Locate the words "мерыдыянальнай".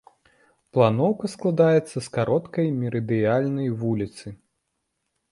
2.79-3.69